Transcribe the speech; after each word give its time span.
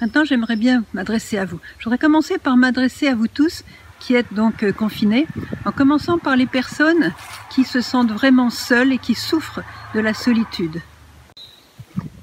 Maintenant, 0.00 0.24
j'aimerais 0.24 0.56
bien 0.56 0.84
m'adresser 0.94 1.38
à 1.38 1.44
vous. 1.44 1.58
Je 1.78 1.84
voudrais 1.84 1.98
commencer 1.98 2.38
par 2.38 2.56
m'adresser 2.56 3.08
à 3.08 3.16
vous 3.16 3.26
tous 3.26 3.64
qui 3.98 4.14
êtes 4.14 4.32
donc 4.32 4.62
euh, 4.62 4.72
confinés, 4.72 5.26
en 5.64 5.72
commençant 5.72 6.18
par 6.18 6.36
les 6.36 6.46
personnes 6.46 7.12
qui 7.50 7.64
se 7.64 7.80
sentent 7.80 8.12
vraiment 8.12 8.48
seules 8.48 8.92
et 8.92 8.98
qui 8.98 9.14
souffrent 9.14 9.60
de 9.94 10.00
la 10.00 10.14
solitude. 10.14 10.80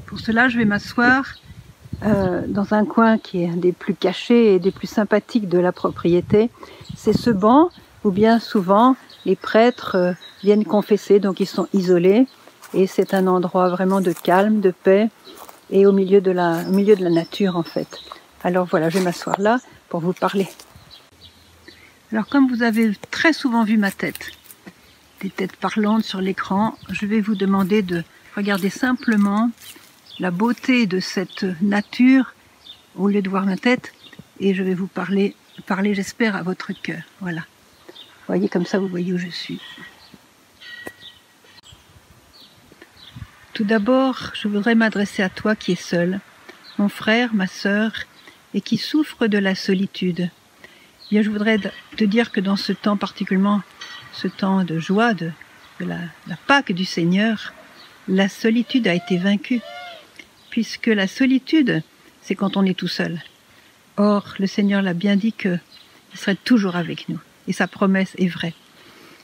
Pour 0.05 0.19
cela, 0.19 0.47
je 0.47 0.57
vais 0.57 0.63
m'asseoir 0.63 1.25
euh, 2.03 2.43
dans 2.47 2.73
un 2.73 2.85
coin 2.85 3.17
qui 3.17 3.43
est 3.43 3.49
un 3.49 3.57
des 3.57 3.73
plus 3.73 3.93
cachés 3.93 4.55
et 4.55 4.59
des 4.59 4.71
plus 4.71 4.87
sympathiques 4.87 5.49
de 5.49 5.59
la 5.59 5.73
propriété. 5.73 6.49
C'est 6.95 7.17
ce 7.17 7.29
banc 7.29 7.69
où 8.05 8.11
bien 8.11 8.39
souvent 8.39 8.95
les 9.25 9.35
prêtres 9.35 9.95
euh, 9.95 10.13
viennent 10.43 10.63
confesser, 10.63 11.19
donc 11.19 11.41
ils 11.41 11.47
sont 11.47 11.67
isolés. 11.73 12.25
Et 12.73 12.87
c'est 12.87 13.13
un 13.13 13.27
endroit 13.27 13.67
vraiment 13.67 13.99
de 13.99 14.13
calme, 14.13 14.61
de 14.61 14.71
paix 14.71 15.09
et 15.69 15.85
au 15.85 15.91
milieu 15.91 16.21
de 16.21 16.31
la, 16.31 16.63
au 16.67 16.71
milieu 16.71 16.95
de 16.95 17.03
la 17.03 17.09
nature 17.09 17.57
en 17.57 17.63
fait. 17.63 17.99
Alors 18.43 18.65
voilà, 18.65 18.89
je 18.89 18.97
vais 18.99 19.03
m'asseoir 19.03 19.39
là 19.39 19.59
pour 19.89 19.99
vous 19.99 20.13
parler. 20.13 20.47
Alors 22.11 22.27
comme 22.27 22.47
vous 22.47 22.63
avez 22.63 22.93
très 23.11 23.33
souvent 23.33 23.63
vu 23.63 23.77
ma 23.77 23.91
tête, 23.91 24.31
des 25.21 25.29
têtes 25.29 25.55
parlantes 25.55 26.03
sur 26.03 26.21
l'écran, 26.21 26.77
je 26.89 27.05
vais 27.05 27.21
vous 27.21 27.35
demander 27.35 27.81
de 27.81 28.03
regarder 28.35 28.69
simplement 28.69 29.49
la 30.19 30.31
beauté 30.31 30.85
de 30.85 30.99
cette 30.99 31.45
nature 31.61 32.33
au 32.95 33.07
lieu 33.07 33.21
de 33.21 33.29
voir 33.29 33.45
ma 33.45 33.57
tête 33.57 33.93
et 34.39 34.53
je 34.53 34.63
vais 34.63 34.73
vous 34.73 34.87
parler, 34.87 35.35
parler 35.65 35.93
j'espère 35.93 36.35
à 36.35 36.43
votre 36.43 36.71
cœur. 36.73 37.01
Voilà. 37.21 37.41
Vous 37.91 38.33
voyez 38.33 38.49
comme 38.49 38.65
ça, 38.65 38.79
vous 38.79 38.87
voyez 38.87 39.13
où 39.13 39.17
je 39.17 39.29
suis. 39.29 39.59
Tout 43.55 43.63
d'abord, 43.63 44.31
je 44.33 44.49
voudrais 44.49 44.75
m'adresser 44.75 45.23
à 45.23 45.29
toi 45.29 45.55
qui 45.55 45.71
es 45.71 45.75
seul, 45.75 46.19
mon 46.77 46.89
frère, 46.89 47.33
ma 47.33 47.47
sœur, 47.47 47.93
et 48.53 48.59
qui 48.59 48.77
souffre 48.77 49.27
de 49.27 49.37
la 49.37 49.55
solitude. 49.55 50.29
Bien, 51.09 51.21
je 51.21 51.29
voudrais 51.29 51.57
te 51.95 52.03
dire 52.03 52.33
que 52.33 52.41
dans 52.41 52.57
ce 52.57 52.73
temps 52.73 52.97
particulièrement, 52.97 53.61
ce 54.11 54.27
temps 54.27 54.65
de 54.65 54.77
joie, 54.77 55.13
de, 55.13 55.31
la, 55.79 55.99
la 56.27 56.35
Pâque 56.47 56.73
du 56.73 56.83
Seigneur, 56.83 57.53
la 58.09 58.27
solitude 58.27 58.89
a 58.89 58.93
été 58.93 59.15
vaincue, 59.15 59.61
puisque 60.49 60.87
la 60.87 61.07
solitude, 61.07 61.81
c'est 62.21 62.35
quand 62.35 62.57
on 62.57 62.65
est 62.65 62.77
tout 62.77 62.89
seul. 62.89 63.21
Or, 63.95 64.33
le 64.37 64.47
Seigneur 64.47 64.81
l'a 64.81 64.93
bien 64.93 65.15
dit 65.15 65.31
qu'il 65.31 65.61
serait 66.13 66.35
toujours 66.35 66.75
avec 66.75 67.07
nous, 67.07 67.21
et 67.47 67.53
sa 67.53 67.67
promesse 67.67 68.15
est 68.17 68.27
vraie. 68.27 68.53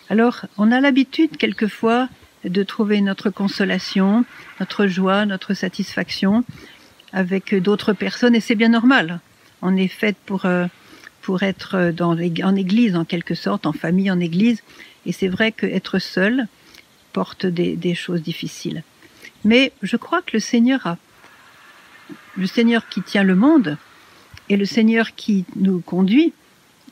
Alors, 0.10 0.46
on 0.58 0.72
a 0.72 0.80
l'habitude 0.80 1.36
quelquefois 1.36 2.08
de 2.44 2.64
trouver 2.64 3.02
notre 3.02 3.30
consolation, 3.30 4.26
notre 4.60 4.88
joie, 4.88 5.26
notre 5.26 5.54
satisfaction 5.54 6.44
avec 7.14 7.56
d'autres 7.56 7.94
personnes 7.94 8.36
et 8.36 8.40
c'est 8.40 8.56
bien 8.56 8.70
normal. 8.70 9.20
On 9.62 9.76
est 9.76 9.88
fait 9.88 10.16
pour 10.26 10.46
euh, 10.46 10.66
pour 11.22 11.44
être 11.44 11.94
en 12.02 12.56
église 12.56 12.96
en 12.96 13.06
quelque 13.06 13.36
sorte, 13.36 13.68
en 13.68 13.74
famille, 13.74 14.10
en 14.10 14.20
église 14.20 14.64
et 15.06 15.12
c'est 15.12 15.28
vrai 15.28 15.52
qu'être 15.52 16.00
seul 16.00 16.48
porte 17.14 17.46
des, 17.46 17.76
des 17.76 17.94
choses 17.94 18.24
difficiles. 18.24 18.84
Mais 19.44 19.72
je 19.84 19.98
crois 19.98 20.22
que 20.22 20.32
le 20.34 20.40
Seigneur 20.40 20.88
a 20.88 20.98
le 22.36 22.48
Seigneur 22.48 22.88
qui 22.88 23.02
tient 23.02 23.24
le 23.24 23.36
monde 23.36 23.78
et 24.50 24.58
le 24.58 24.66
Seigneur 24.66 25.16
qui 25.16 25.46
nous 25.56 25.80
conduit 25.82 26.34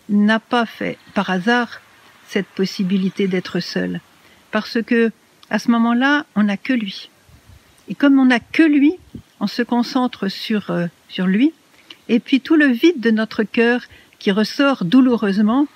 n'a 0.09 0.39
pas 0.39 0.65
fait 0.65 0.97
par 1.13 1.29
hasard 1.29 1.81
cette 2.27 2.47
possibilité 2.47 3.27
d'être 3.27 3.59
seul 3.59 4.01
parce 4.51 4.81
que 4.81 5.11
à 5.49 5.59
ce 5.59 5.71
moment-là, 5.71 6.25
on 6.35 6.43
n'a 6.43 6.57
que 6.57 6.73
lui. 6.73 7.09
Et 7.87 7.95
comme 7.95 8.19
on 8.19 8.25
n'a 8.25 8.39
que 8.39 8.63
lui, 8.63 8.93
on 9.39 9.47
se 9.47 9.61
concentre 9.61 10.27
sur, 10.27 10.69
euh, 10.69 10.87
sur 11.07 11.27
lui, 11.27 11.53
et 12.07 12.19
puis 12.19 12.41
tout 12.41 12.55
le 12.55 12.67
vide 12.67 12.99
de 12.99 13.11
notre 13.11 13.43
cœur 13.43 13.81
qui 14.19 14.31
ressort 14.31 14.85
douloureusement, 14.85 15.67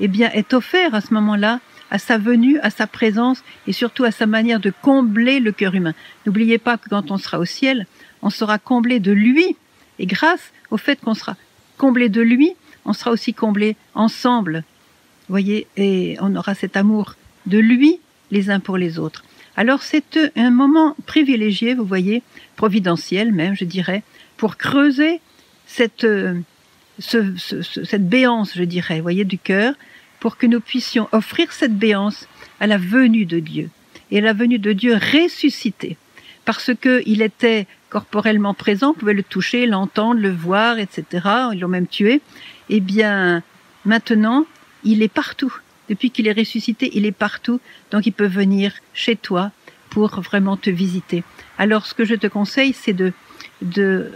eh 0.00 0.08
bien, 0.08 0.30
est 0.32 0.52
offert 0.54 0.94
à 0.94 1.00
ce 1.00 1.14
moment-là 1.14 1.60
à 1.90 1.98
sa 1.98 2.16
venue, 2.16 2.58
à 2.60 2.70
sa 2.70 2.86
présence 2.86 3.44
et 3.66 3.72
surtout 3.74 4.04
à 4.04 4.10
sa 4.10 4.26
manière 4.26 4.60
de 4.60 4.72
combler 4.80 5.40
le 5.40 5.52
cœur 5.52 5.74
humain. 5.74 5.92
N'oubliez 6.24 6.56
pas 6.56 6.78
que 6.78 6.88
quand 6.88 7.10
on 7.10 7.18
sera 7.18 7.38
au 7.38 7.44
ciel, 7.44 7.86
on 8.22 8.30
sera 8.30 8.58
comblé 8.58 8.98
de 8.98 9.12
lui. 9.12 9.56
Et 9.98 10.06
grâce 10.06 10.52
au 10.70 10.78
fait 10.78 10.98
qu'on 10.98 11.12
sera 11.12 11.36
comblé 11.76 12.08
de 12.08 12.22
lui, 12.22 12.54
on 12.86 12.94
sera 12.94 13.10
aussi 13.10 13.34
comblé 13.34 13.76
ensemble. 13.94 14.64
Voyez, 15.28 15.66
et 15.76 16.16
on 16.20 16.34
aura 16.34 16.54
cet 16.54 16.78
amour 16.78 17.16
de 17.44 17.58
lui 17.58 18.00
les 18.32 18.50
uns 18.50 18.58
pour 18.58 18.76
les 18.76 18.98
autres. 18.98 19.22
Alors 19.56 19.82
c'est 19.82 20.18
un 20.34 20.50
moment 20.50 20.96
privilégié, 21.06 21.74
vous 21.74 21.84
voyez, 21.84 22.22
providentiel 22.56 23.32
même, 23.32 23.54
je 23.54 23.64
dirais, 23.64 24.02
pour 24.36 24.56
creuser 24.56 25.20
cette, 25.66 26.06
cette 26.98 28.08
béance, 28.08 28.52
je 28.56 28.64
dirais, 28.64 28.96
vous 28.96 29.02
voyez, 29.02 29.24
du 29.24 29.38
cœur, 29.38 29.74
pour 30.18 30.36
que 30.36 30.46
nous 30.46 30.60
puissions 30.60 31.08
offrir 31.12 31.52
cette 31.52 31.76
béance 31.76 32.26
à 32.60 32.66
la 32.66 32.78
venue 32.78 33.26
de 33.26 33.38
Dieu 33.38 33.70
et 34.10 34.18
à 34.18 34.20
la 34.22 34.32
venue 34.32 34.58
de 34.58 34.72
Dieu 34.72 34.94
ressuscité, 34.94 35.96
parce 36.44 36.70
qu'il 36.80 37.22
était 37.22 37.66
corporellement 37.90 38.54
présent, 38.54 38.90
on 38.90 38.94
pouvait 38.94 39.12
le 39.12 39.22
toucher, 39.22 39.66
l'entendre, 39.66 40.20
le 40.20 40.30
voir, 40.30 40.78
etc. 40.78 41.28
Ils 41.52 41.60
l'ont 41.60 41.68
même 41.68 41.86
tué. 41.86 42.22
Eh 42.70 42.80
bien, 42.80 43.42
maintenant, 43.84 44.46
il 44.82 45.02
est 45.02 45.12
partout. 45.12 45.54
Depuis 45.92 46.10
qu'il 46.10 46.26
est 46.26 46.32
ressuscité, 46.32 46.90
il 46.94 47.04
est 47.04 47.12
partout, 47.12 47.60
donc 47.90 48.06
il 48.06 48.12
peut 48.12 48.26
venir 48.26 48.72
chez 48.94 49.14
toi 49.14 49.50
pour 49.90 50.22
vraiment 50.22 50.56
te 50.56 50.70
visiter. 50.70 51.22
Alors 51.58 51.84
ce 51.84 51.92
que 51.92 52.06
je 52.06 52.14
te 52.14 52.26
conseille, 52.26 52.72
c'est 52.72 52.94
de, 52.94 53.12
de, 53.60 54.10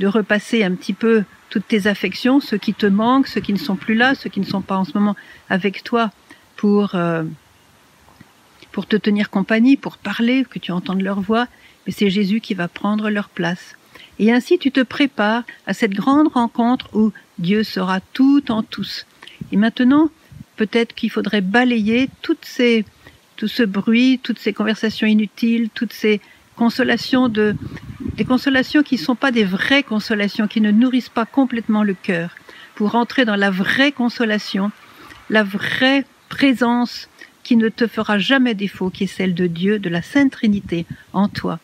repasser 0.00 0.62
un 0.62 0.76
petit 0.76 0.92
peu 0.92 1.24
toutes 1.50 1.66
tes 1.66 1.88
affections, 1.88 2.38
ceux 2.38 2.56
qui 2.56 2.72
te 2.72 2.86
manquent, 2.86 3.26
ceux 3.26 3.40
qui 3.40 3.52
ne 3.52 3.58
sont 3.58 3.74
plus 3.74 3.96
là, 3.96 4.14
ceux 4.14 4.30
qui 4.30 4.38
ne 4.38 4.46
sont 4.46 4.60
pas 4.60 4.76
en 4.76 4.84
ce 4.84 4.96
moment 4.96 5.16
avec 5.50 5.82
toi, 5.82 6.12
pour, 6.54 6.94
euh, 6.94 7.24
pour 8.70 8.86
te 8.86 8.94
tenir 8.94 9.28
compagnie, 9.28 9.76
pour 9.76 9.96
parler, 9.98 10.46
que 10.48 10.60
tu 10.60 10.70
entendes 10.70 11.02
leur 11.02 11.20
voix, 11.20 11.48
mais 11.84 11.92
c'est 11.92 12.10
Jésus 12.10 12.40
qui 12.40 12.54
va 12.54 12.68
prendre 12.68 13.10
leur 13.10 13.28
place. 13.28 13.74
Et 14.20 14.30
ainsi 14.30 14.56
tu 14.56 14.70
te 14.70 14.82
prépares 14.82 15.42
à 15.66 15.74
cette 15.74 15.94
grande 15.94 16.28
rencontre 16.28 16.88
où 16.94 17.10
Dieu 17.40 17.64
sera 17.64 17.98
tout 18.12 18.52
en 18.52 18.62
tous. 18.62 19.04
Et 19.54 19.56
maintenant, 19.56 20.10
peut-être 20.56 20.96
qu'il 20.96 21.12
faudrait 21.12 21.40
balayer 21.40 22.10
ces, 22.42 22.84
tout 23.36 23.46
ce 23.46 23.62
bruit, 23.62 24.18
toutes 24.20 24.40
ces 24.40 24.52
conversations 24.52 25.06
inutiles, 25.06 25.70
toutes 25.72 25.92
ces 25.92 26.20
consolations 26.56 27.28
de, 27.28 27.54
des 28.00 28.24
consolations 28.24 28.82
qui 28.82 28.96
ne 28.96 29.00
sont 29.00 29.14
pas 29.14 29.30
des 29.30 29.44
vraies 29.44 29.84
consolations, 29.84 30.48
qui 30.48 30.60
ne 30.60 30.72
nourrissent 30.72 31.08
pas 31.08 31.24
complètement 31.24 31.84
le 31.84 31.94
cœur, 31.94 32.34
pour 32.74 32.96
entrer 32.96 33.24
dans 33.24 33.36
la 33.36 33.52
vraie 33.52 33.92
consolation, 33.92 34.72
la 35.30 35.44
vraie 35.44 36.04
présence 36.28 37.08
qui 37.44 37.54
ne 37.54 37.68
te 37.68 37.86
fera 37.86 38.18
jamais 38.18 38.56
défaut, 38.56 38.90
qui 38.90 39.04
est 39.04 39.06
celle 39.06 39.34
de 39.34 39.46
Dieu, 39.46 39.78
de 39.78 39.88
la 39.88 40.02
Sainte 40.02 40.32
Trinité 40.32 40.84
en 41.12 41.28
toi. 41.28 41.60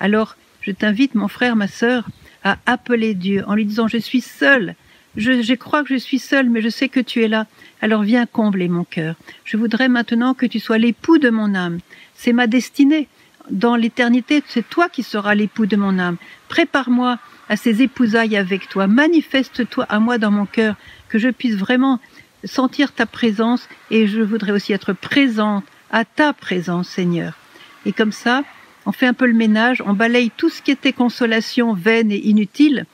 Alors, 0.00 0.38
je 0.62 0.70
t'invite, 0.70 1.14
mon 1.14 1.28
frère, 1.28 1.56
ma 1.56 1.68
sœur, 1.68 2.08
à 2.42 2.56
appeler 2.64 3.12
Dieu 3.12 3.44
en 3.46 3.54
lui 3.54 3.66
disant, 3.66 3.86
je 3.86 3.98
suis 3.98 4.22
seul, 4.22 4.76
je, 5.16 5.54
crois 5.54 5.82
que 5.82 5.90
je 5.90 5.98
suis 5.98 6.18
seul, 6.18 6.50
mais 6.50 6.60
je 6.60 6.68
sais 6.68 6.88
que 6.88 7.00
tu 7.00 7.22
es 7.22 7.28
là. 7.28 7.46
Alors 7.80 8.02
viens 8.02 8.26
combler 8.26 8.68
mon 8.68 8.84
cœur. 8.84 9.14
Je 9.44 9.56
voudrais 9.56 9.88
maintenant 9.88 10.34
que 10.34 10.46
tu 10.46 10.60
sois 10.60 10.78
l'époux 10.78 11.18
de 11.18 11.30
mon 11.30 11.54
âme. 11.54 11.78
C'est 12.14 12.32
ma 12.32 12.46
destinée. 12.46 13.08
Dans 13.50 13.76
l'éternité, 13.76 14.42
c'est 14.46 14.68
toi 14.68 14.88
qui 14.88 15.02
seras 15.02 15.34
l'époux 15.34 15.66
de 15.66 15.76
mon 15.76 15.98
âme. 15.98 16.16
Prépare-moi 16.48 17.18
à 17.48 17.56
ces 17.56 17.82
épousailles 17.82 18.36
avec 18.36 18.68
toi. 18.68 18.86
Manifeste-toi 18.86 19.84
à 19.88 20.00
moi 20.00 20.18
dans 20.18 20.30
mon 20.30 20.46
cœur, 20.46 20.76
que 21.08 21.18
je 21.18 21.28
puisse 21.28 21.56
vraiment 21.56 22.00
sentir 22.44 22.92
ta 22.92 23.06
présence 23.06 23.68
et 23.90 24.06
je 24.06 24.20
voudrais 24.20 24.52
aussi 24.52 24.72
être 24.72 24.92
présente 24.92 25.64
à 25.90 26.04
ta 26.04 26.32
présence, 26.32 26.88
Seigneur. 26.88 27.34
Et 27.86 27.92
comme 27.92 28.12
ça, 28.12 28.42
on 28.86 28.92
fait 28.92 29.06
un 29.06 29.14
peu 29.14 29.26
le 29.26 29.34
ménage, 29.34 29.82
on 29.86 29.92
balaye 29.92 30.30
tout 30.36 30.48
ce 30.48 30.62
qui 30.62 30.70
était 30.70 30.92
consolation 30.92 31.74
vaine 31.74 32.10
et 32.10 32.26
inutile 32.26 32.86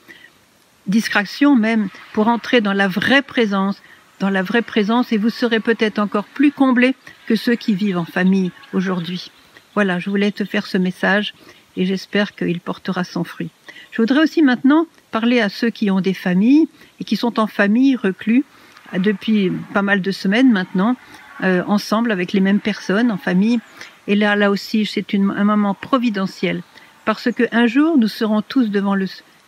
distraction 0.87 1.55
même, 1.55 1.89
pour 2.13 2.27
entrer 2.27 2.61
dans 2.61 2.73
la 2.73 2.87
vraie 2.87 3.21
présence, 3.21 3.81
dans 4.19 4.29
la 4.29 4.43
vraie 4.43 4.61
présence, 4.61 5.11
et 5.11 5.17
vous 5.17 5.29
serez 5.29 5.59
peut-être 5.59 5.99
encore 5.99 6.25
plus 6.25 6.51
comblés 6.51 6.95
que 7.27 7.35
ceux 7.35 7.55
qui 7.55 7.73
vivent 7.73 7.97
en 7.97 8.05
famille 8.05 8.51
aujourd'hui. 8.73 9.31
Voilà, 9.73 9.99
je 9.99 10.09
voulais 10.09 10.31
te 10.31 10.43
faire 10.43 10.67
ce 10.67 10.77
message 10.77 11.33
et 11.77 11.85
j'espère 11.85 12.35
qu'il 12.35 12.59
portera 12.59 13.03
son 13.03 13.23
fruit. 13.23 13.49
Je 13.91 14.01
voudrais 14.01 14.23
aussi 14.23 14.41
maintenant 14.41 14.85
parler 15.11 15.39
à 15.39 15.49
ceux 15.49 15.69
qui 15.69 15.89
ont 15.89 16.01
des 16.01 16.13
familles 16.13 16.67
et 16.99 17.03
qui 17.03 17.15
sont 17.15 17.39
en 17.39 17.47
famille 17.47 17.95
reclus 17.95 18.43
depuis 18.97 19.51
pas 19.73 19.81
mal 19.81 20.01
de 20.01 20.11
semaines 20.11 20.51
maintenant, 20.51 20.97
euh, 21.43 21.63
ensemble 21.67 22.11
avec 22.11 22.33
les 22.33 22.41
mêmes 22.41 22.59
personnes 22.59 23.11
en 23.11 23.17
famille. 23.17 23.59
Et 24.07 24.15
là, 24.15 24.35
là 24.35 24.51
aussi, 24.51 24.85
c'est 24.85 25.13
un 25.15 25.43
moment 25.43 25.73
providentiel 25.73 26.61
parce 27.05 27.31
que 27.31 27.43
un 27.51 27.67
jour, 27.67 27.97
nous 27.97 28.07
serons 28.07 28.41
tous 28.41 28.69
devant 28.69 28.95
le, 28.95 29.07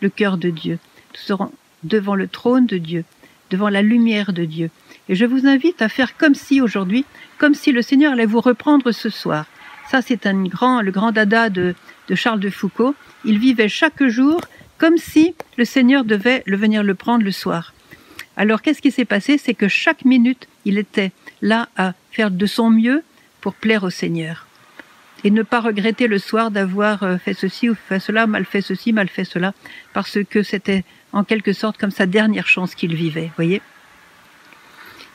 cœur 0.09 0.37
de 0.37 0.49
Dieu 0.49 0.79
serons 1.13 1.51
devant 1.83 2.15
le 2.15 2.27
trône 2.27 2.65
de 2.65 2.77
Dieu, 2.77 3.03
devant 3.49 3.69
la 3.69 3.81
lumière 3.81 4.33
de 4.33 4.45
Dieu. 4.45 4.69
Et 5.09 5.15
je 5.15 5.25
vous 5.25 5.47
invite 5.47 5.81
à 5.81 5.89
faire 5.89 6.17
comme 6.17 6.35
si 6.35 6.61
aujourd'hui, 6.61 7.05
comme 7.37 7.53
si 7.53 7.71
le 7.71 7.81
Seigneur 7.81 8.13
allait 8.13 8.25
vous 8.25 8.41
reprendre 8.41 8.91
ce 8.91 9.09
soir. 9.09 9.45
Ça, 9.89 10.01
c'est 10.01 10.25
un 10.25 10.43
grand, 10.43 10.81
le 10.81 10.91
grand 10.91 11.11
dada 11.11 11.49
de, 11.49 11.75
de 12.07 12.15
Charles 12.15 12.39
de 12.39 12.49
Foucault. 12.49 12.95
Il 13.25 13.37
vivait 13.37 13.69
chaque 13.69 14.03
jour 14.05 14.41
comme 14.77 14.97
si 14.97 15.35
le 15.57 15.65
Seigneur 15.65 16.03
devait 16.03 16.43
le 16.45 16.57
venir 16.57 16.83
le 16.83 16.95
prendre 16.95 17.23
le 17.23 17.31
soir. 17.31 17.73
Alors 18.35 18.61
qu'est-ce 18.61 18.81
qui 18.81 18.91
s'est 18.91 19.05
passé? 19.05 19.37
C'est 19.37 19.53
que 19.53 19.67
chaque 19.67 20.05
minute, 20.05 20.47
il 20.65 20.77
était 20.77 21.11
là 21.41 21.69
à 21.77 21.93
faire 22.11 22.31
de 22.31 22.45
son 22.45 22.69
mieux 22.69 23.03
pour 23.41 23.53
plaire 23.53 23.83
au 23.83 23.89
Seigneur. 23.89 24.47
Et 25.23 25.31
ne 25.31 25.43
pas 25.43 25.61
regretter 25.61 26.07
le 26.07 26.17
soir 26.17 26.51
d'avoir 26.51 27.03
euh, 27.03 27.17
fait 27.17 27.33
ceci 27.33 27.69
ou 27.69 27.75
fait 27.75 27.99
cela, 27.99 28.27
mal 28.27 28.45
fait 28.45 28.61
ceci, 28.61 28.91
mal 28.91 29.07
fait 29.07 29.23
cela, 29.23 29.53
parce 29.93 30.17
que 30.29 30.43
c'était 30.43 30.83
en 31.13 31.23
quelque 31.23 31.53
sorte 31.53 31.77
comme 31.77 31.91
sa 31.91 32.05
dernière 32.05 32.47
chance 32.47 32.75
qu'il 32.75 32.95
vivait, 32.95 33.31
voyez 33.35 33.61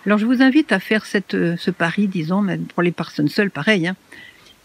Alors 0.07 0.19
je 0.19 0.27
vous 0.27 0.43
invite 0.43 0.73
à 0.73 0.79
faire 0.79 1.05
euh, 1.35 1.57
ce 1.59 1.71
pari, 1.71 2.07
disons, 2.07 2.41
même 2.41 2.65
pour 2.67 2.83
les 2.83 2.93
personnes 2.93 3.29
seules, 3.29 3.51
pareil, 3.51 3.89
hein, 3.89 3.97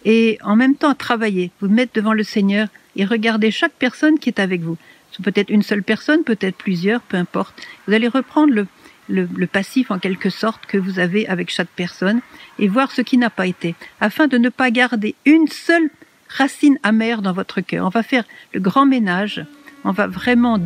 et 0.05 0.37
en 0.43 0.55
même 0.55 0.75
temps 0.75 0.91
à 0.91 0.95
travailler, 0.95 1.51
vous 1.59 1.69
mettre 1.69 1.93
devant 1.93 2.13
le 2.13 2.23
Seigneur 2.23 2.67
et 2.95 3.05
regarder 3.05 3.51
chaque 3.51 3.73
personne 3.73 4.19
qui 4.19 4.29
est 4.29 4.39
avec 4.39 4.61
vous. 4.61 4.77
Peut-être 5.21 5.49
une 5.49 5.61
seule 5.61 5.83
personne, 5.83 6.23
peut-être 6.23 6.55
plusieurs, 6.55 7.01
peu 7.01 7.17
importe. 7.17 7.55
Vous 7.87 7.93
allez 7.93 8.07
reprendre 8.07 8.53
le, 8.53 8.67
le, 9.07 9.47
passif 9.47 9.91
en 9.91 9.99
quelque 9.99 10.29
sorte 10.29 10.65
que 10.65 10.77
vous 10.77 10.99
avez 10.99 11.27
avec 11.27 11.49
chaque 11.51 11.69
personne 11.75 12.21
et 12.59 12.67
voir 12.67 12.91
ce 12.91 13.01
qui 13.01 13.17
n'a 13.17 13.29
pas 13.29 13.47
été, 13.47 13.75
afin 14.01 14.27
de 14.27 14.37
ne 14.37 14.49
pas 14.49 14.71
garder 14.71 15.15
une 15.25 15.47
seule 15.47 15.89
racine 16.29 16.79
amère 16.83 17.21
dans 17.21 17.33
votre 17.33 17.61
cœur. 17.61 17.85
On 17.85 17.89
va 17.89 18.03
faire 18.03 18.23
le 18.53 18.59
grand 18.59 18.85
ménage, 18.85 19.45
on 19.83 19.91
va 19.91 20.07
vraiment 20.07 20.57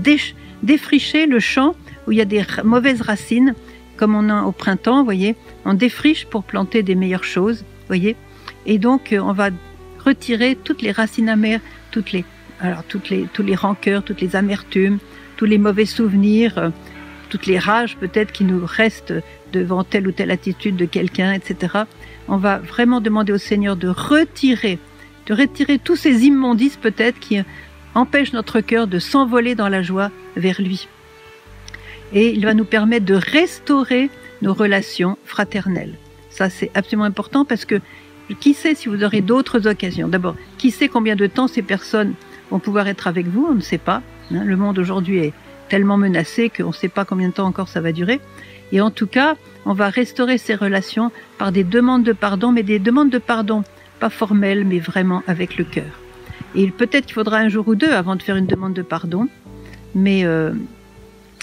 défricher 0.64 1.26
le 1.26 1.40
champ 1.40 1.76
où 2.08 2.12
il 2.12 2.18
y 2.18 2.22
a 2.22 2.26
des 2.26 2.44
mauvaises 2.64 3.02
racines, 3.02 3.54
comme 3.98 4.16
on 4.16 4.30
a 4.30 4.44
au 4.44 4.52
printemps, 4.52 5.04
voyez, 5.04 5.36
on 5.66 5.74
défriche 5.74 6.26
pour 6.26 6.44
planter 6.44 6.84
des 6.84 6.96
meilleures 6.96 7.24
choses, 7.24 7.66
voyez, 7.88 8.16
et 8.66 8.78
donc 8.78 9.16
on 9.20 9.34
va 9.34 9.50
retirer 10.06 10.58
toutes 10.64 10.82
les 10.82 10.92
racines 10.92 11.30
amères, 11.30 11.62
toutes 11.92 12.12
les, 12.12 12.24
alors 12.60 12.84
toutes 12.84 13.10
les, 13.10 13.28
tous 13.34 13.44
les 13.44 13.56
rancœurs, 13.56 14.04
toutes 14.04 14.22
les 14.22 14.36
amertumes, 14.36 15.00
tous 15.36 15.46
les 15.46 15.58
mauvais 15.58 15.86
souvenirs, 15.86 16.72
toutes 17.30 17.46
les 17.46 17.60
rages 17.60 17.98
peut-être 17.98 18.32
qui 18.32 18.44
nous 18.44 18.66
restent 18.66 19.14
devant 19.52 19.84
telle 19.84 20.08
ou 20.08 20.12
telle 20.12 20.32
attitude 20.32 20.76
de 20.76 20.86
quelqu'un, 20.86 21.34
etc. 21.34 21.84
On 22.28 22.38
va 22.38 22.58
vraiment 22.58 23.02
demander 23.02 23.34
au 23.34 23.38
Seigneur 23.38 23.76
de 23.76 23.88
retirer, 23.88 24.80
de 25.28 25.34
retirer 25.34 25.80
tous 25.80 25.96
ces 25.96 26.26
immondices 26.26 26.78
peut-être 26.78 27.20
qui 27.20 27.38
empêchent 27.98 28.34
notre 28.34 28.62
cœur 28.62 28.88
de 28.88 29.00
s'envoler 29.00 29.56
dans 29.56 29.70
la 29.70 29.82
joie 29.82 30.12
vers 30.36 30.62
lui. 30.62 30.88
Et 32.14 32.30
il 32.30 32.46
va 32.46 32.54
nous 32.54 32.64
permettre 32.64 33.06
de 33.06 33.16
restaurer 33.16 34.10
nos 34.42 34.54
relations 34.54 35.18
fraternelles. 35.26 35.96
Ça, 36.30 36.50
c'est 36.50 36.70
absolument 36.76 37.06
important 37.06 37.44
parce 37.44 37.66
que 37.66 37.82
qui 38.40 38.54
sait 38.54 38.76
si 38.76 38.88
vous 38.88 39.04
aurez 39.04 39.22
d'autres 39.22 39.68
occasions 39.68 40.08
D'abord, 40.08 40.36
qui 40.58 40.70
sait 40.70 40.90
combien 40.90 41.16
de 41.16 41.28
temps 41.28 41.48
ces 41.48 41.64
personnes 41.64 42.14
vont 42.52 42.60
pouvoir 42.60 42.88
être 42.88 43.08
avec 43.08 43.28
vous? 43.28 43.48
On 43.50 43.56
ne 43.56 43.62
sait 43.62 43.80
pas. 43.80 44.04
Hein. 44.32 44.44
Le 44.44 44.56
monde 44.56 44.78
aujourd'hui 44.78 45.18
est 45.18 45.34
tellement 45.68 45.98
menacé 45.98 46.50
qu'on 46.50 46.68
ne 46.68 46.74
sait 46.74 46.90
pas 46.90 47.04
combien 47.04 47.30
de 47.30 47.34
temps 47.34 47.48
encore 47.48 47.68
ça 47.68 47.82
va 47.82 47.92
durer. 47.92 48.20
Et 48.72 48.80
en 48.80 48.92
tout 48.92 49.08
cas, 49.08 49.36
on 49.66 49.74
va 49.74 49.90
restaurer 49.90 50.38
ces 50.38 50.56
relations 50.56 51.12
par 51.40 51.52
des 51.52 51.64
demandes 51.64 52.04
de 52.04 52.14
pardon, 52.14 52.52
mais 52.52 52.64
des 52.64 52.80
demandes 52.80 53.10
de 53.10 53.18
pardon 53.18 53.64
pas 54.00 54.10
formelles, 54.12 54.66
mais 54.66 54.80
vraiment 54.80 55.24
avec 55.26 55.58
le 55.58 55.64
cœur. 55.64 56.07
Et 56.56 56.68
peut-être 56.72 57.06
qu'il 57.06 57.14
faudra 57.14 57.38
un 57.38 57.50
jour 57.50 57.68
ou 57.68 57.76
deux 57.76 57.92
avant 57.92 58.16
de 58.16 58.22
faire 58.22 58.36
une 58.36 58.48
demande 58.48 58.74
de 58.74 58.82
pardon, 58.82 59.28
mais 59.96 60.26
euh, 60.26 60.52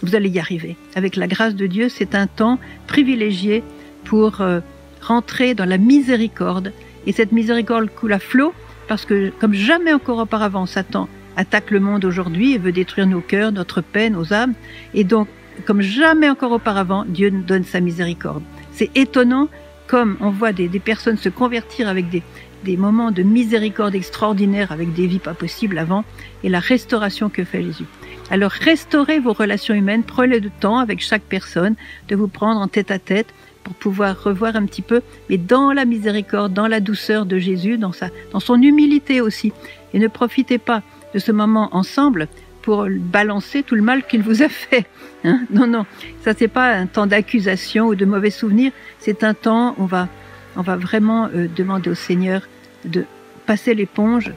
vous 0.02 0.14
allez 0.14 0.28
y 0.28 0.38
arriver. 0.38 0.76
Avec 0.94 1.16
la 1.16 1.26
grâce 1.26 1.54
de 1.54 1.66
Dieu, 1.66 1.88
c'est 1.88 2.14
un 2.14 2.26
temps 2.26 2.58
privilégié 2.86 3.62
pour 4.04 4.40
euh, 4.40 4.60
rentrer 5.00 5.54
dans 5.54 5.64
la 5.64 5.78
miséricorde. 5.78 6.72
Et 7.06 7.12
cette 7.12 7.32
miséricorde 7.32 7.90
coule 7.90 8.12
à 8.12 8.18
flot, 8.18 8.52
parce 8.88 9.04
que 9.04 9.30
comme 9.40 9.54
jamais 9.54 9.92
encore 9.92 10.18
auparavant, 10.18 10.66
Satan 10.66 11.08
attaque 11.36 11.70
le 11.70 11.80
monde 11.80 12.04
aujourd'hui 12.04 12.54
et 12.54 12.58
veut 12.58 12.72
détruire 12.72 13.06
nos 13.06 13.20
cœurs, 13.20 13.52
notre 13.52 13.80
paix, 13.80 14.10
nos 14.10 14.32
âmes. 14.32 14.54
Et 14.94 15.04
donc, 15.04 15.28
comme 15.66 15.80
jamais 15.80 16.28
encore 16.28 16.52
auparavant, 16.52 17.04
Dieu 17.06 17.30
nous 17.30 17.42
donne 17.42 17.64
sa 17.64 17.80
miséricorde. 17.80 18.42
C'est 18.72 18.90
étonnant 18.96 19.48
comme 19.86 20.16
on 20.20 20.30
voit 20.30 20.52
des, 20.52 20.68
personnes 20.78 21.16
se 21.16 21.28
convertir 21.28 21.88
avec 21.88 22.06
des, 22.08 22.76
moments 22.76 23.10
de 23.10 23.22
miséricorde 23.22 23.94
extraordinaires, 23.94 24.72
avec 24.72 24.94
des 24.94 25.06
vies 25.06 25.18
pas 25.18 25.34
possibles 25.34 25.78
avant, 25.78 26.04
et 26.42 26.48
la 26.48 26.60
restauration 26.60 27.28
que 27.28 27.44
fait 27.44 27.62
Jésus. 27.62 27.84
Alors 28.30 28.50
restaurez 28.50 29.20
vos 29.20 29.34
relations 29.34 29.74
humaines, 29.74 30.02
prenez 30.02 30.40
le 30.40 30.50
temps 30.50 30.78
avec 30.78 31.00
chaque 31.00 31.22
personne 31.22 31.74
de 32.08 32.16
vous 32.16 32.28
prendre 32.28 32.60
en 32.60 32.68
tête 32.68 32.90
à 32.90 32.98
tête 32.98 33.34
pour 33.64 33.74
pouvoir 33.74 34.22
revoir 34.22 34.56
un 34.56 34.64
petit 34.66 34.82
peu, 34.82 35.02
mais 35.28 35.38
dans 35.38 35.72
la 35.72 35.84
miséricorde, 35.84 36.52
dans 36.52 36.68
la 36.68 36.80
douceur 36.80 37.26
de 37.26 37.38
Jésus, 37.38 37.78
dans, 37.78 37.92
sa, 37.92 38.08
dans 38.32 38.40
son 38.40 38.60
humilité 38.60 39.20
aussi. 39.20 39.52
Et 39.92 39.98
ne 39.98 40.08
profitez 40.08 40.58
pas 40.58 40.82
de 41.14 41.18
ce 41.18 41.32
moment 41.32 41.68
ensemble 41.72 42.28
pour 42.64 42.86
balancer 42.88 43.62
tout 43.62 43.74
le 43.74 43.82
mal 43.82 44.06
qu'il 44.06 44.22
vous 44.22 44.42
a 44.42 44.48
fait. 44.48 44.86
Hein. 45.22 45.42
non, 45.50 45.66
non, 45.66 45.84
ça 46.22 46.32
c'est 46.36 46.48
pas 46.48 46.72
un 46.72 46.86
temps 46.86 47.06
d'accusation 47.06 47.88
ou 47.88 47.94
de 47.94 48.06
mauvais 48.06 48.30
souvenirs, 48.30 48.72
c'est 48.98 49.22
un 49.22 49.34
temps 49.34 49.74
où 49.76 49.82
on 49.82 49.84
va, 49.84 50.08
on 50.56 50.62
va 50.62 50.76
vraiment 50.76 51.26
euh, 51.26 51.46
demander 51.54 51.90
au 51.90 51.94
Seigneur 51.94 52.40
de 52.86 53.04
passer 53.44 53.74
l'éponge. 53.74 54.32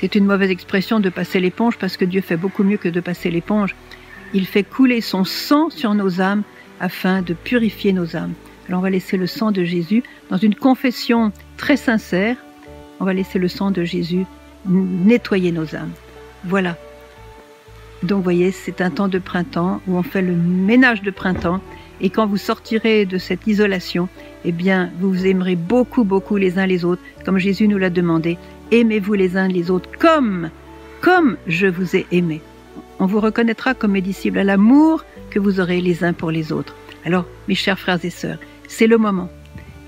C'est 0.00 0.16
une 0.16 0.26
mauvaise 0.26 0.50
expression 0.50 0.98
de 0.98 1.08
passer 1.08 1.38
l'éponge 1.38 1.78
parce 1.78 1.96
que 1.96 2.04
Dieu 2.04 2.20
fait 2.20 2.36
beaucoup 2.36 2.64
mieux 2.64 2.78
que 2.78 2.88
de 2.88 2.98
passer 2.98 3.30
l'éponge. 3.30 3.76
Il 4.34 4.44
fait 4.46 4.64
couler 4.64 5.00
son 5.00 5.24
sang 5.24 5.70
sur 5.70 5.94
nos 5.94 6.20
âmes 6.20 6.42
afin 6.80 7.22
de 7.22 7.32
purifier 7.32 7.92
nos 7.92 8.16
âmes. 8.16 8.34
Alors 8.68 8.80
on 8.80 8.82
va 8.82 8.90
laisser 8.90 9.16
le 9.16 9.28
sang 9.28 9.52
de 9.52 9.62
Jésus 9.62 10.02
dans 10.30 10.36
une 10.36 10.56
confession 10.56 11.32
très 11.56 11.76
sincère. 11.76 12.36
On 12.98 13.04
va 13.04 13.14
laisser 13.14 13.38
le 13.38 13.48
sang 13.48 13.70
de 13.70 13.84
Jésus 13.84 14.26
nettoyer 14.66 15.52
nos 15.52 15.76
âmes. 15.76 15.92
Voilà. 16.44 16.76
Donc, 18.02 18.18
vous 18.18 18.24
voyez, 18.24 18.52
c'est 18.52 18.80
un 18.80 18.90
temps 18.90 19.08
de 19.08 19.18
printemps 19.18 19.80
où 19.86 19.96
on 19.96 20.02
fait 20.02 20.22
le 20.22 20.34
ménage 20.34 21.02
de 21.02 21.10
printemps. 21.10 21.60
Et 22.00 22.10
quand 22.10 22.26
vous 22.26 22.36
sortirez 22.36 23.06
de 23.06 23.18
cette 23.18 23.46
isolation, 23.46 24.08
eh 24.44 24.52
bien, 24.52 24.90
vous 25.00 25.10
vous 25.10 25.26
aimerez 25.26 25.56
beaucoup, 25.56 26.04
beaucoup 26.04 26.36
les 26.36 26.58
uns 26.58 26.66
les 26.66 26.84
autres, 26.84 27.02
comme 27.24 27.38
Jésus 27.38 27.66
nous 27.66 27.78
l'a 27.78 27.90
demandé. 27.90 28.38
Aimez-vous 28.70 29.14
les 29.14 29.36
uns 29.36 29.48
les 29.48 29.70
autres 29.70 29.90
comme, 29.98 30.50
comme 31.00 31.36
je 31.48 31.66
vous 31.66 31.96
ai 31.96 32.06
aimé. 32.12 32.40
On 33.00 33.06
vous 33.06 33.20
reconnaîtra 33.20 33.74
comme 33.74 33.92
mes 33.92 34.00
disciples 34.00 34.38
à 34.38 34.44
l'amour 34.44 35.04
que 35.30 35.40
vous 35.40 35.58
aurez 35.58 35.80
les 35.80 36.04
uns 36.04 36.12
pour 36.12 36.30
les 36.30 36.52
autres. 36.52 36.76
Alors, 37.04 37.26
mes 37.48 37.54
chers 37.54 37.78
frères 37.78 38.04
et 38.04 38.10
sœurs, 38.10 38.38
c'est 38.68 38.86
le 38.86 38.98
moment. 38.98 39.28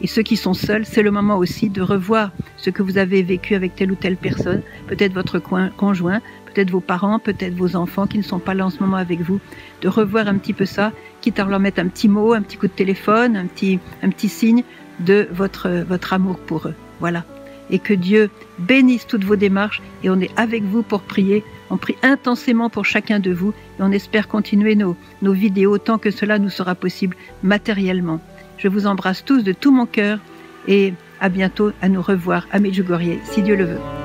Et 0.03 0.07
ceux 0.07 0.23
qui 0.23 0.37
sont 0.37 0.55
seuls, 0.55 0.87
c'est 0.87 1.03
le 1.03 1.11
moment 1.11 1.37
aussi 1.37 1.69
de 1.69 1.83
revoir 1.83 2.31
ce 2.57 2.71
que 2.71 2.83
vous 2.83 2.97
avez 2.97 3.23
vécu 3.23 3.55
avec 3.55 3.75
telle 3.75 3.93
ou 3.93 3.97
telle 3.97 4.17
personne, 4.17 4.63
peut-être 4.87 5.13
votre 5.13 5.39
conjoint, 5.39 6.21
peut-être 6.47 6.71
vos 6.71 6.81
parents, 6.81 7.19
peut-être 7.19 7.55
vos 7.55 7.77
enfants 7.77 8.07
qui 8.07 8.19
ne 8.19 8.23
sont 8.23 8.39
pas 8.39 8.55
là 8.55 8.67
en 8.67 8.71
ce 8.71 8.81
moment 8.81 8.97
avec 8.97 9.21
vous, 9.21 9.41
de 9.83 9.89
revoir 9.89 10.27
un 10.27 10.39
petit 10.39 10.55
peu 10.55 10.65
ça, 10.65 10.93
quitte 11.21 11.39
à 11.39 11.45
leur 11.45 11.61
mettre 11.61 11.81
un 11.81 11.89
petit 11.89 12.09
mot, 12.09 12.33
un 12.33 12.43
petit 12.43 12.57
coup 12.57 12.67
de 12.67 12.73
téléphone, 12.73 13.37
un 13.37 13.47
petit, 13.47 14.29
signe 14.29 14.65
de 15.01 15.29
votre, 15.33 15.69
votre 15.87 16.13
amour 16.13 16.39
pour 16.39 16.69
eux. 16.69 16.75
Voilà. 16.99 17.25
Et 17.73 17.79
que 17.79 17.95
Dieu 17.95 18.31
bénisse 18.59 19.07
toutes 19.07 19.25
vos 19.25 19.37
démarches 19.37 19.81
et 20.03 20.11
on 20.11 20.19
est 20.19 20.37
avec 20.37 20.65
vous 20.65 20.83
pour 20.83 21.03
prier. 21.03 21.45
On 21.71 21.77
prie 21.77 21.97
intensément 22.03 22.69
pour 22.69 22.85
chacun 22.85 23.21
de 23.21 23.33
vous 23.33 23.51
et 23.51 23.83
on 23.83 23.93
espère 23.93 24.27
continuer 24.27 24.75
nos, 24.75 24.97
nos 25.23 25.33
vidéos 25.33 25.79
tant 25.79 25.99
que 25.99 26.11
cela 26.11 26.41
nous 26.41 26.49
sera 26.49 26.75
possible 26.75 27.17
matériellement. 27.45 28.21
Je 28.63 28.69
vous 28.69 28.87
embrasse 28.87 29.25
tous 29.25 29.43
de 29.43 29.53
tout 29.53 29.73
mon 29.73 29.87
cœur 29.87 30.19
et 30.69 30.93
à 31.21 31.29
bientôt 31.31 31.73
à 31.81 31.89
nous 31.89 32.03
revoir 32.03 32.47
à 32.53 32.59
Medjugorje, 32.59 33.19
si 33.25 33.43
Dieu 33.43 33.57
le 33.57 33.65
veut. 33.65 34.00